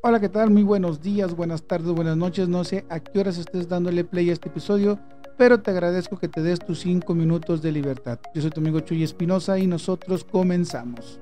[0.00, 0.50] Hola, ¿qué tal?
[0.50, 2.48] Muy buenos días, buenas tardes, buenas noches.
[2.48, 4.96] No sé a qué horas estés dándole play a este episodio,
[5.36, 8.20] pero te agradezco que te des tus 5 minutos de libertad.
[8.32, 11.18] Yo soy tu amigo Chuy Espinosa y nosotros comenzamos.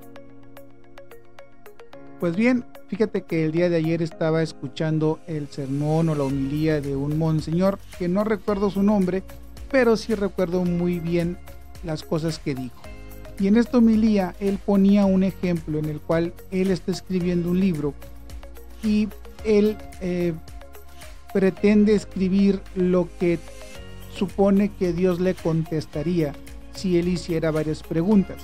[2.20, 6.83] Pues bien, fíjate que el día de ayer estaba escuchando el sermón o la homilía
[6.83, 9.22] de un monseñor que no recuerdo su nombre,
[9.71, 11.38] pero sí recuerdo muy bien
[11.83, 12.83] las cosas que dijo.
[13.40, 17.59] Y en esta homilía él ponía un ejemplo en el cual él está escribiendo un
[17.59, 17.95] libro
[18.87, 19.09] y
[19.45, 20.33] él eh,
[21.33, 23.38] pretende escribir lo que
[24.16, 26.33] supone que Dios le contestaría
[26.74, 28.42] si él hiciera varias preguntas.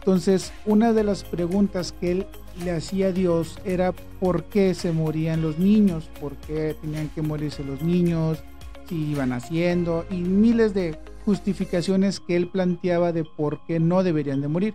[0.00, 2.26] Entonces, una de las preguntas que él
[2.62, 7.22] le hacía a Dios era por qué se morían los niños, por qué tenían que
[7.22, 8.42] morirse los niños,
[8.88, 14.42] si iban haciendo y miles de justificaciones que él planteaba de por qué no deberían
[14.42, 14.74] de morir.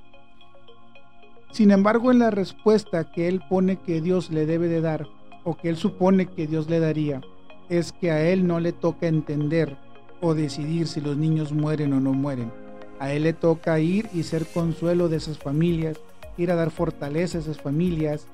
[1.52, 5.08] Sin embargo, en la respuesta que él pone que Dios le debe de dar,
[5.44, 7.22] o que él supone que Dios le daría,
[7.70, 9.78] es que a él no le toca entender
[10.22, 12.52] o decidir si los niños mueren o no mueren.
[13.00, 15.98] A él le toca ir y ser consuelo de esas familias,
[16.38, 18.28] ir a dar fortaleza a esas familias,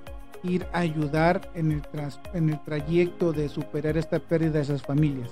[0.43, 1.81] ir a ayudar en el,
[2.33, 5.29] en el trayecto de superar esta pérdida de esas familias.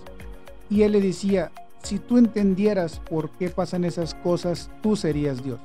[0.69, 5.59] Y él le decía, si tú entendieras por qué pasan esas cosas, tú serías Dios.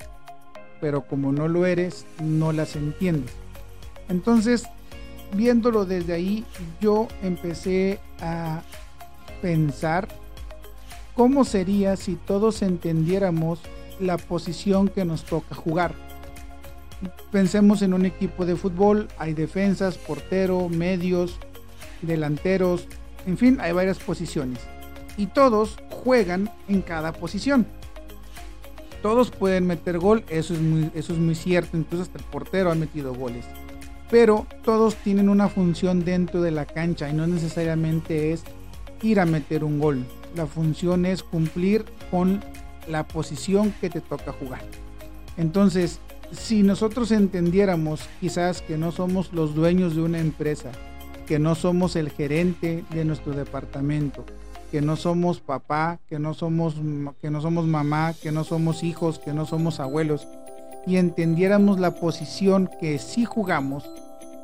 [0.81, 3.33] Pero como no lo eres, no las entiendes.
[4.09, 4.65] Entonces,
[5.35, 6.45] viéndolo desde ahí,
[6.81, 8.63] yo empecé a
[9.43, 10.09] pensar
[11.15, 13.61] cómo sería si todos entendiéramos
[14.01, 15.93] la posición que nos toca jugar.
[17.31, 21.39] Pensemos en un equipo de fútbol, hay defensas, portero, medios,
[22.03, 22.87] delanteros,
[23.27, 24.61] en fin, hay varias posiciones
[25.19, 27.67] y todos juegan en cada posición.
[29.03, 33.45] Todos pueden meter gol, eso es muy, cierto, incluso hasta el portero ha metido goles.
[34.11, 38.43] Pero todos tienen una función dentro de la cancha y no necesariamente es
[39.03, 40.05] ir a meter un gol.
[40.35, 42.43] La función es cumplir con
[42.89, 44.63] la posición que te toca jugar.
[45.37, 46.01] Entonces,
[46.33, 50.73] si nosotros entendiéramos quizás que no somos los dueños de una empresa,
[51.27, 54.25] que no somos el gerente de nuestro departamento,
[54.71, 56.75] que no somos papá, que no somos,
[57.21, 60.27] que no somos mamá, que no somos hijos, que no somos abuelos,
[60.87, 63.89] y entendiéramos la posición que sí jugamos,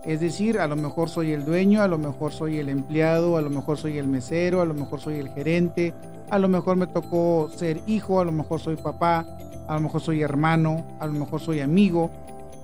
[0.05, 3.43] es decir, a lo mejor soy el dueño, a lo mejor soy el empleado, a
[3.43, 5.95] lo mejor soy el mesero, a lo mejor soy el gerente,
[6.29, 9.25] a lo mejor me tocó ser hijo, a lo mejor soy papá,
[9.67, 12.11] a lo mejor soy hermano, a lo mejor soy amigo,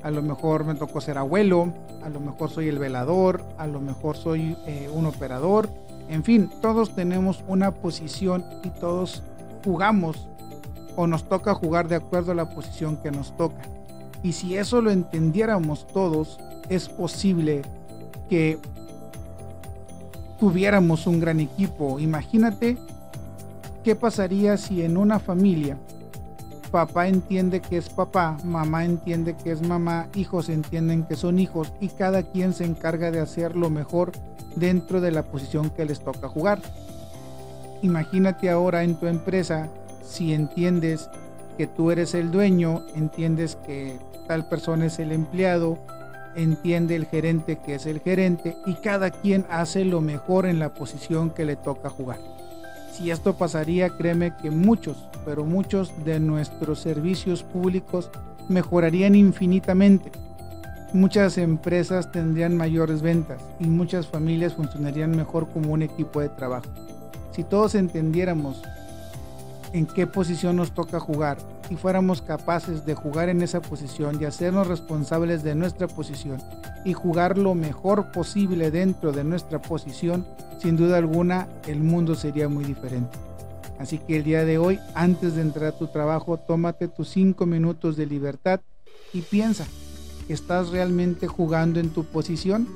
[0.03, 1.73] a lo mejor me tocó ser abuelo,
[2.03, 5.71] a lo mejor soy el velador, a lo mejor soy eh, un operador,
[6.11, 9.23] en fin, todos tenemos una posición y todos
[9.65, 10.29] jugamos
[10.97, 13.63] o nos toca jugar de acuerdo a la posición que nos toca.
[14.23, 17.63] Y si eso lo entendiéramos todos, es posible
[18.29, 18.59] que
[20.41, 22.01] tuviéramos un gran equipo.
[22.01, 22.77] Imagínate
[23.85, 25.79] qué pasaría si en una familia
[26.71, 31.73] papá entiende que es papá, mamá entiende que es mamá, hijos entienden que son hijos
[31.81, 34.13] y cada quien se encarga de hacer lo mejor
[34.57, 36.61] dentro de la posición que les toca jugar.
[37.83, 39.69] Imagínate ahora en tu empresa
[40.05, 41.09] si entiendes
[41.57, 45.79] que tú eres el dueño, entiendes que tal persona es el empleado,
[46.35, 50.75] entiende el gerente que es el gerente y cada quien hace lo mejor en la
[50.75, 52.19] posición que le toca jugar.
[52.93, 58.11] Si esto pasaría, créeme que muchos, pero muchos de nuestros servicios públicos
[58.49, 60.11] mejorarían infinitamente
[60.93, 66.69] muchas empresas tendrían mayores ventas y muchas familias funcionarían mejor como un equipo de trabajo.
[67.33, 68.63] Si todos entendiéramos
[69.73, 74.25] en qué posición nos toca jugar y fuéramos capaces de jugar en esa posición y
[74.25, 76.43] hacernos responsables de nuestra posición
[76.85, 80.27] y jugar lo mejor posible dentro de nuestra posición,
[80.59, 83.17] sin duda alguna el mundo sería muy diferente.
[83.79, 87.47] Así que el día de hoy, antes de entrar a tu trabajo, tómate tus cinco
[87.47, 88.61] minutos de libertad
[89.15, 89.67] y piensa,
[90.31, 92.69] ¿Estás realmente jugando en tu posición?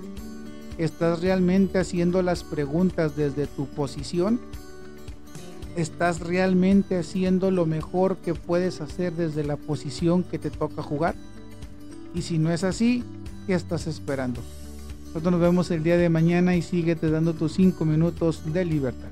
[0.77, 4.41] ¿Estás realmente haciendo las preguntas desde tu posición?
[5.77, 11.15] ¿Estás realmente haciendo lo mejor que puedes hacer desde la posición que te toca jugar?
[12.13, 13.05] Y si no es así,
[13.47, 14.41] ¿qué estás esperando?
[15.07, 19.11] Nosotros nos vemos el día de mañana y síguete dando tus 5 minutos de libertad.